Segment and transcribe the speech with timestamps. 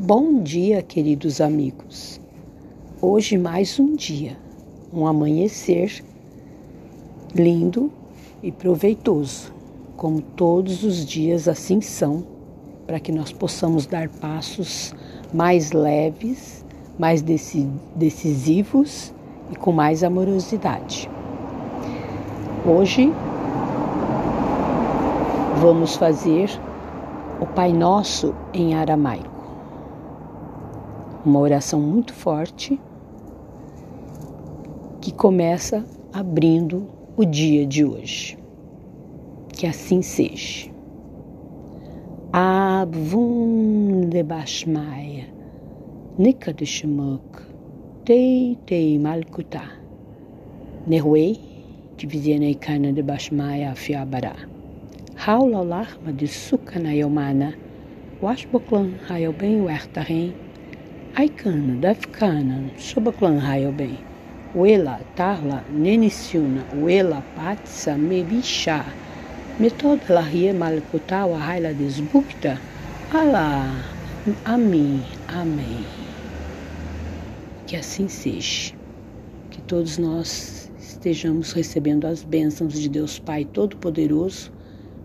[0.00, 2.20] Bom dia, queridos amigos.
[3.02, 4.38] Hoje mais um dia,
[4.92, 6.04] um amanhecer
[7.34, 7.90] lindo
[8.40, 9.52] e proveitoso,
[9.96, 12.24] como todos os dias assim são,
[12.86, 14.94] para que nós possamos dar passos
[15.34, 16.64] mais leves,
[16.96, 17.20] mais
[17.96, 19.12] decisivos
[19.50, 21.10] e com mais amorosidade.
[22.64, 23.12] Hoje
[25.60, 26.48] vamos fazer
[27.40, 29.37] o Pai Nosso em aramaico
[31.24, 32.78] uma oração muito forte
[35.00, 36.86] que começa abrindo
[37.16, 38.38] o dia de hoje.
[39.48, 40.70] Que assim seja.
[42.32, 45.26] Ab wunderbashmaya
[46.18, 47.42] nikadishmuk
[48.04, 49.62] tei tei malkuta
[50.86, 51.40] nerwei
[51.96, 54.36] divizianei kana de bashmaya afiabara
[55.14, 57.54] haula larma de sukana yomana
[58.20, 60.34] washboklan hayobem wertahem
[61.16, 63.98] Aikana, Dafkana, Sobaklan Hayobem,
[64.54, 68.84] Uela, Tarla, Nenisiuna, Uela, Patsa, Mebisha,
[69.58, 72.60] Metoda Lahia Malakutawa, Haila Desbukta,
[73.12, 73.84] Alá,
[74.44, 75.84] Amém, Amém.
[77.66, 78.72] Que assim seja,
[79.50, 84.52] que todos nós estejamos recebendo as bênçãos de Deus Pai Todo-Poderoso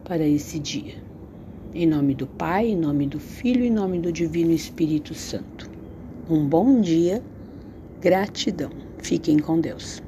[0.04, 0.96] para esse dia.
[1.74, 5.73] Em nome do Pai, em nome do Filho, em nome do Divino Espírito Santo
[6.30, 7.24] um bom dia,
[8.00, 8.70] gratidão.
[9.00, 10.03] Fiquem com Deus.